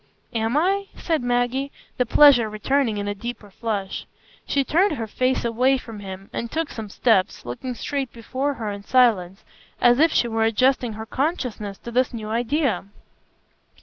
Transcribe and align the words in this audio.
"Am 0.33 0.57
I?" 0.57 0.87
said 0.95 1.21
Maggie, 1.21 1.71
the 1.97 2.07
pleasure 2.07 2.49
returning 2.49 2.97
in 2.97 3.07
a 3.07 3.13
deeper 3.13 3.51
flush. 3.51 4.07
She 4.47 4.63
turned 4.63 4.93
her 4.93 5.05
face 5.05 5.45
away 5.45 5.77
from 5.77 5.99
him 5.99 6.27
and 6.33 6.49
took 6.51 6.71
some 6.71 6.89
steps, 6.89 7.45
looking 7.45 7.75
straight 7.75 8.11
before 8.11 8.55
her 8.55 8.71
in 8.71 8.81
silence, 8.83 9.43
as 9.79 9.99
if 9.99 10.11
she 10.11 10.27
were 10.27 10.43
adjusting 10.43 10.93
her 10.93 11.05
consciousness 11.05 11.77
to 11.77 11.91
this 11.91 12.15
new 12.15 12.29
idea. 12.31 12.85